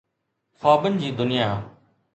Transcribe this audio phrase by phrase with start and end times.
[0.59, 1.49] خوابن جي دنيا.